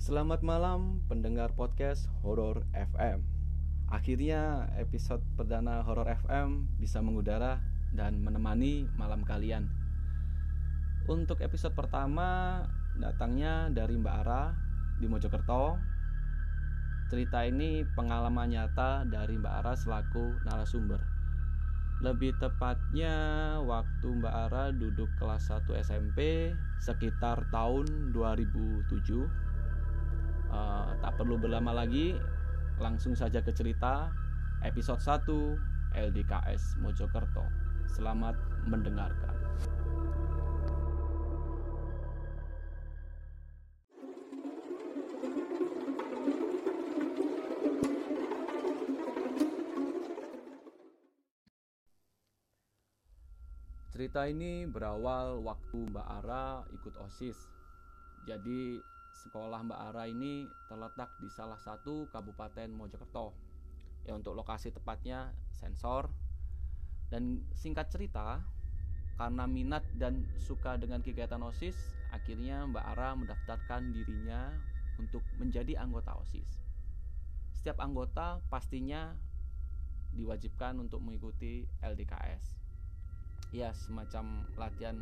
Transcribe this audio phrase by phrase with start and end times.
[0.00, 3.20] Selamat malam pendengar podcast Horror FM.
[3.92, 7.60] Akhirnya episode perdana Horror FM bisa mengudara
[7.92, 9.68] dan menemani malam kalian.
[11.04, 12.64] Untuk episode pertama
[12.96, 14.56] datangnya dari Mbak Ara
[14.96, 15.76] di Mojokerto.
[17.12, 21.04] Cerita ini pengalaman nyata dari Mbak Ara selaku narasumber.
[22.00, 23.12] Lebih tepatnya
[23.68, 26.48] waktu Mbak Ara duduk kelas 1 SMP
[26.80, 29.49] sekitar tahun 2007
[30.50, 32.14] uh, tak perlu berlama lagi
[32.82, 34.10] langsung saja ke cerita
[34.66, 37.44] episode 1 LDKS Mojokerto
[37.90, 38.36] selamat
[38.70, 39.40] mendengarkan
[54.00, 57.36] Cerita ini berawal waktu Mbak Ara ikut OSIS.
[58.24, 58.80] Jadi
[59.12, 63.34] sekolah Mbak Ara ini terletak di salah satu kabupaten Mojokerto.
[64.06, 66.08] Ya untuk lokasi tepatnya sensor.
[67.10, 68.38] Dan singkat cerita,
[69.18, 71.74] karena minat dan suka dengan kegiatan OSIS,
[72.14, 74.54] akhirnya Mbak Ara mendaftarkan dirinya
[74.96, 76.62] untuk menjadi anggota OSIS.
[77.50, 79.12] Setiap anggota pastinya
[80.14, 82.62] diwajibkan untuk mengikuti LDKS.
[83.50, 84.96] Ya, semacam latihan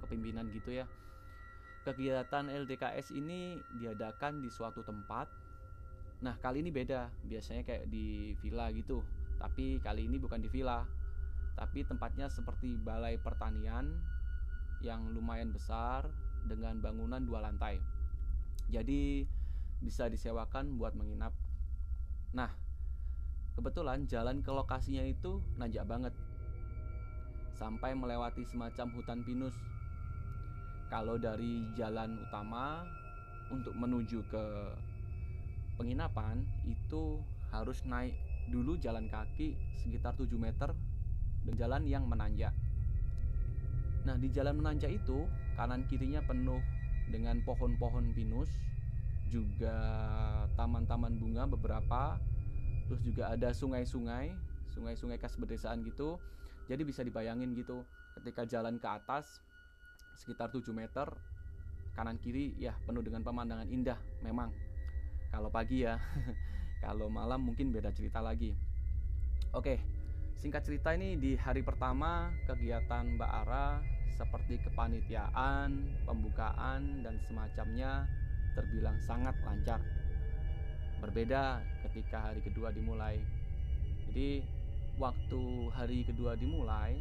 [0.00, 0.86] kepemimpinan gitu ya
[1.86, 5.30] kegiatan LDKS ini diadakan di suatu tempat.
[6.26, 7.06] Nah, kali ini beda.
[7.22, 9.06] Biasanya kayak di villa gitu.
[9.38, 10.82] Tapi kali ini bukan di villa.
[11.54, 13.94] Tapi tempatnya seperti balai pertanian
[14.82, 16.10] yang lumayan besar
[16.50, 17.78] dengan bangunan dua lantai.
[18.66, 19.22] Jadi
[19.78, 21.30] bisa disewakan buat menginap.
[22.34, 22.50] Nah,
[23.54, 26.12] kebetulan jalan ke lokasinya itu nanjak banget.
[27.54, 29.54] Sampai melewati semacam hutan pinus
[30.86, 32.86] kalau dari jalan utama
[33.50, 34.44] untuk menuju ke
[35.78, 37.20] penginapan itu
[37.50, 38.14] harus naik
[38.50, 40.70] dulu jalan kaki sekitar 7 meter
[41.46, 42.54] dan jalan yang menanjak.
[44.06, 45.26] Nah, di jalan menanjak itu
[45.58, 46.62] kanan kirinya penuh
[47.10, 48.50] dengan pohon-pohon pinus,
[49.30, 49.74] juga
[50.54, 52.18] taman-taman bunga beberapa,
[52.86, 54.30] terus juga ada sungai-sungai,
[54.74, 56.18] sungai-sungai khas pedesaan gitu.
[56.70, 57.82] Jadi bisa dibayangin gitu,
[58.18, 59.42] ketika jalan ke atas
[60.16, 61.06] sekitar 7 meter
[61.92, 64.52] kanan kiri ya penuh dengan pemandangan indah memang.
[65.30, 66.00] Kalau pagi ya.
[66.84, 68.52] Kalau malam mungkin beda cerita lagi.
[69.52, 69.96] Oke
[70.36, 73.80] singkat cerita ini di hari pertama kegiatan Mbak Ara
[74.12, 78.04] seperti kepanitiaan pembukaan dan semacamnya
[78.52, 79.80] terbilang sangat lancar.
[81.00, 83.20] Berbeda ketika hari kedua dimulai.
[84.08, 84.44] Jadi
[84.96, 87.00] waktu hari kedua dimulai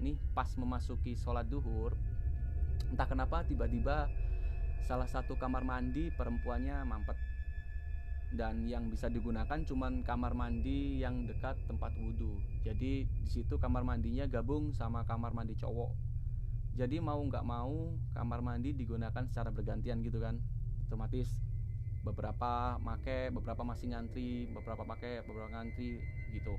[0.00, 1.92] nih pas memasuki sholat duhur
[2.90, 4.10] entah kenapa tiba-tiba
[4.82, 7.18] salah satu kamar mandi perempuannya mampet.
[8.32, 12.40] Dan yang bisa digunakan cuman kamar mandi yang dekat tempat wudhu.
[12.64, 15.92] Jadi di situ kamar mandinya gabung sama kamar mandi cowok.
[16.72, 20.40] Jadi mau nggak mau kamar mandi digunakan secara bergantian gitu kan.
[20.88, 21.28] Otomatis
[22.02, 26.02] beberapa make beberapa masih ngantri beberapa pakai beberapa ngantri
[26.34, 26.58] gitu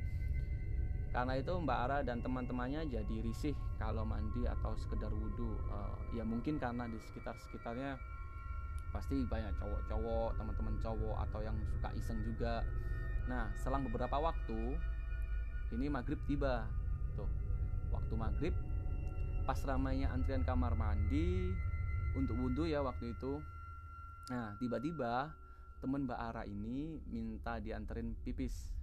[1.13, 5.53] karena itu Mbak Ara dan teman-temannya jadi risih kalau mandi atau sekedar wudhu.
[5.69, 8.01] Uh, ya mungkin karena di sekitar sekitarnya
[8.89, 12.65] pasti banyak cowok-cowok teman-teman cowok atau yang suka iseng juga.
[13.29, 14.73] Nah selang beberapa waktu
[15.77, 16.65] ini maghrib tiba.
[17.13, 17.29] Tuh
[17.93, 18.53] waktu maghrib
[19.45, 21.53] pas ramainya antrian kamar mandi
[22.17, 23.37] untuk wudhu ya waktu itu.
[24.33, 25.29] Nah tiba-tiba
[25.77, 28.73] temen Mbak Ara ini minta dianterin pipis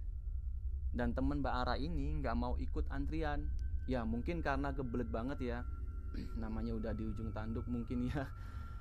[0.91, 3.47] dan temen Mbak Ara ini nggak mau ikut antrian.
[3.87, 5.59] Ya mungkin karena kebelet banget ya.
[6.43, 8.27] Namanya udah di ujung tanduk mungkin ya.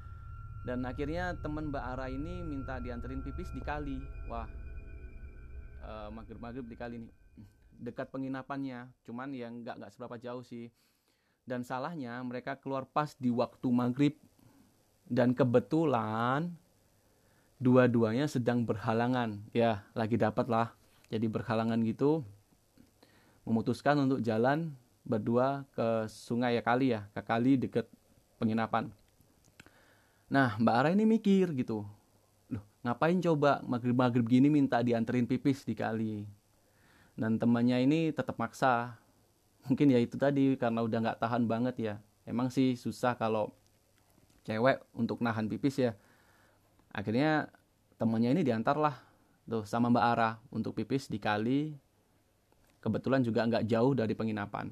[0.67, 4.03] Dan akhirnya temen Mbak Ara ini minta dianterin pipis di kali.
[4.27, 4.47] Wah
[5.81, 7.13] e, eh, maghrib maghrib di kali nih.
[7.87, 10.69] Dekat penginapannya cuman yang nggak nggak seberapa jauh sih.
[11.47, 14.19] Dan salahnya mereka keluar pas di waktu maghrib.
[15.11, 16.51] Dan kebetulan
[17.63, 19.39] dua-duanya sedang berhalangan.
[19.55, 20.80] Ya lagi dapat lah
[21.11, 22.23] jadi berhalangan gitu
[23.43, 24.71] memutuskan untuk jalan
[25.03, 27.91] berdua ke sungai ya kali ya ke kali deket
[28.39, 28.89] penginapan.
[30.31, 31.83] Nah Mbak Ara ini mikir gitu
[32.47, 36.25] loh ngapain coba maghrib maghrib gini minta dianterin pipis di kali
[37.19, 38.95] dan temannya ini tetap maksa.
[39.67, 41.95] Mungkin ya itu tadi karena udah nggak tahan banget ya.
[42.25, 43.51] Emang sih susah kalau
[44.47, 45.93] cewek untuk nahan pipis ya.
[46.95, 47.51] Akhirnya
[48.01, 49.10] temannya ini diantar lah
[49.51, 51.75] tuh sama Mbak Ara untuk pipis di kali
[52.79, 54.71] kebetulan juga nggak jauh dari penginapan.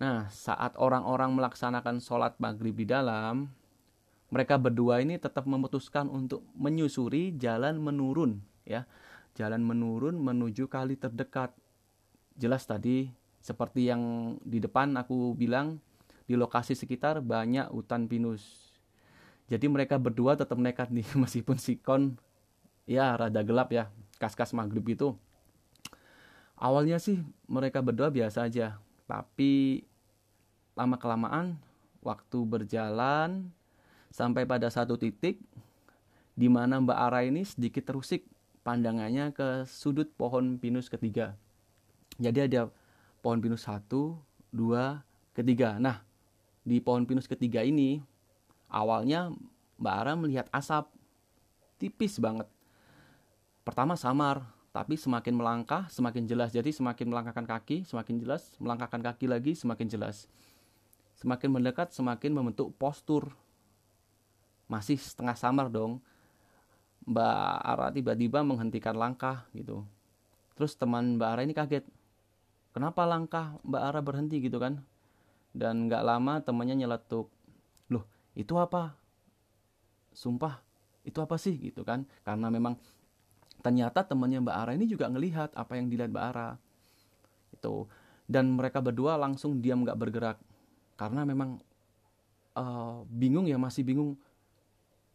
[0.00, 3.52] Nah, saat orang-orang melaksanakan sholat maghrib di dalam,
[4.32, 8.86] mereka berdua ini tetap memutuskan untuk menyusuri jalan menurun ya.
[9.36, 11.52] Jalan menurun menuju kali terdekat.
[12.38, 15.80] Jelas tadi seperti yang di depan aku bilang
[16.24, 18.72] di lokasi sekitar banyak hutan pinus.
[19.50, 22.02] Jadi mereka berdua tetap nekat nih meskipun sikon
[22.90, 23.86] ya rada gelap ya
[24.18, 25.14] kas-kas maghrib itu
[26.58, 29.86] awalnya sih mereka berdua biasa aja tapi
[30.74, 31.54] lama kelamaan
[32.02, 33.54] waktu berjalan
[34.10, 35.38] sampai pada satu titik
[36.34, 38.26] di mana Mbak Ara ini sedikit terusik
[38.64, 41.36] pandangannya ke sudut pohon pinus ketiga.
[42.16, 42.72] Jadi ada
[43.20, 44.16] pohon pinus satu,
[44.48, 45.04] dua,
[45.36, 45.76] ketiga.
[45.76, 46.00] Nah,
[46.64, 48.00] di pohon pinus ketiga ini
[48.72, 49.32] awalnya
[49.80, 50.88] Mbak Ara melihat asap
[51.80, 52.48] tipis banget.
[53.70, 54.42] Pertama samar,
[54.74, 56.50] tapi semakin melangkah semakin jelas.
[56.50, 60.26] Jadi semakin melangkahkan kaki semakin jelas, melangkahkan kaki lagi semakin jelas.
[61.14, 63.30] Semakin mendekat semakin membentuk postur.
[64.66, 66.02] Masih setengah samar dong.
[67.06, 69.86] Mbak Ara tiba-tiba menghentikan langkah gitu.
[70.58, 71.86] Terus teman Mbak Ara ini kaget.
[72.74, 74.82] Kenapa langkah Mbak Ara berhenti gitu kan?
[75.54, 77.30] Dan nggak lama temannya nyeletuk.
[77.86, 78.02] Loh,
[78.34, 78.98] itu apa?
[80.10, 80.58] Sumpah,
[81.06, 82.02] itu apa sih gitu kan?
[82.26, 82.74] Karena memang
[83.60, 86.50] ternyata temannya Mbak Ara ini juga ngelihat apa yang dilihat Mbak Ara.
[87.54, 87.86] Itu.
[88.30, 90.38] Dan mereka berdua langsung diam nggak bergerak
[91.00, 91.56] karena memang
[92.52, 94.20] uh, bingung ya masih bingung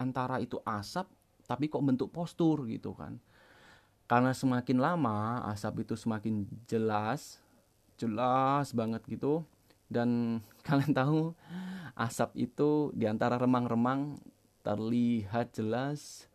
[0.01, 1.05] antara itu asap
[1.45, 3.21] tapi kok bentuk postur gitu kan
[4.09, 7.37] karena semakin lama asap itu semakin jelas
[8.01, 9.45] jelas banget gitu
[9.87, 11.21] dan kalian tahu
[11.93, 14.17] asap itu di antara remang-remang
[14.65, 16.25] terlihat jelas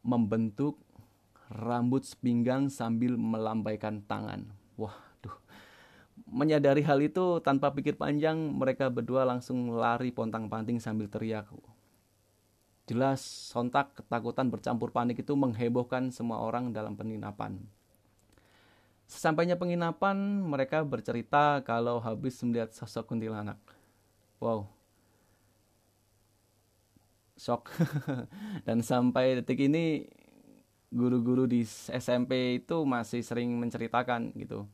[0.00, 0.80] membentuk
[1.48, 5.08] rambut sepinggang sambil melambaikan tangan wah
[6.28, 11.48] Menyadari hal itu tanpa pikir panjang mereka berdua langsung lari pontang-panting sambil teriak.
[12.84, 17.60] Jelas sontak ketakutan bercampur panik itu menghebohkan semua orang dalam penginapan.
[19.08, 23.56] Sesampainya penginapan, mereka bercerita kalau habis melihat sosok kuntilanak.
[24.36, 24.68] Wow.
[27.40, 27.72] Shock.
[28.68, 30.04] Dan sampai detik ini
[30.88, 34.64] guru-guru di SMP itu masih sering menceritakan gitu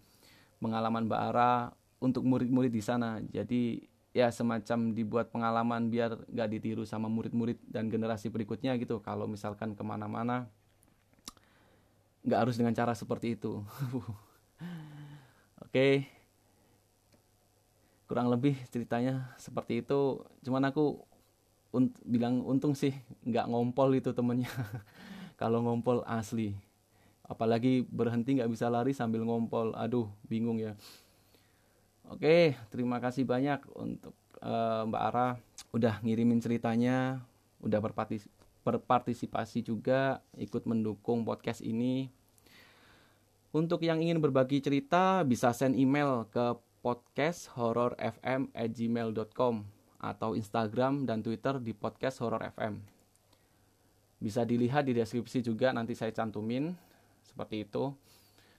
[0.62, 3.20] pengalaman Mbak Ara untuk murid-murid di sana.
[3.20, 3.84] Jadi
[4.14, 9.02] ya semacam dibuat pengalaman biar nggak ditiru sama murid-murid dan generasi berikutnya gitu.
[9.02, 10.46] Kalau misalkan ke mana-mana
[12.24, 13.60] nggak harus dengan cara seperti itu.
[15.64, 16.06] Oke,
[18.08, 20.22] kurang lebih ceritanya seperti itu.
[20.46, 21.02] Cuman aku
[21.74, 22.94] un bilang untung sih
[23.26, 24.48] nggak ngompol itu temennya.
[25.34, 26.54] Kalau ngompol asli.
[27.24, 29.74] Apalagi berhenti nggak bisa lari sambil ngompol.
[29.74, 30.78] Aduh bingung ya.
[32.08, 34.14] Oke terima kasih banyak untuk
[34.44, 35.28] uh, Mbak Ara.
[35.72, 37.24] Udah ngirimin ceritanya
[37.64, 38.28] udah berpartis
[38.64, 42.08] berpartisipasi juga ikut mendukung podcast ini.
[43.54, 49.64] Untuk yang ingin berbagi cerita bisa send email ke podcast horror fm at gmail.com
[50.04, 52.93] atau Instagram dan Twitter di podcast horror fm
[54.24, 56.72] bisa dilihat di deskripsi juga nanti saya cantumin
[57.20, 57.92] seperti itu.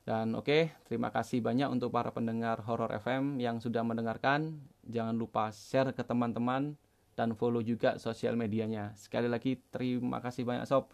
[0.05, 4.61] Dan oke, okay, terima kasih banyak untuk para pendengar Horror FM yang sudah mendengarkan.
[4.85, 6.77] Jangan lupa share ke teman-teman
[7.17, 8.93] dan follow juga sosial medianya.
[8.93, 10.93] Sekali lagi terima kasih banyak sob.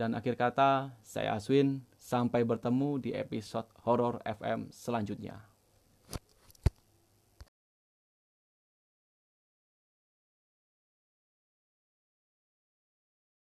[0.00, 1.84] Dan akhir kata, saya Aswin.
[2.00, 5.57] Sampai bertemu di episode Horror FM selanjutnya.